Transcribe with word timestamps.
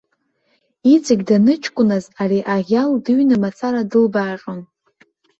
Иҵегь 0.93 1.23
даныҷкәыназ 1.27 2.05
ари 2.21 2.39
аӷьал 2.55 2.91
дыҩны 3.03 3.35
мацара 3.41 3.81
дылбааҟьон. 3.89 4.59